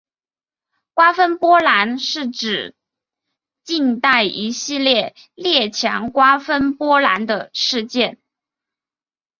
[0.95, 2.75] 瓜分波兰是指
[3.63, 8.19] 近代一系列列强瓜分波兰的事件。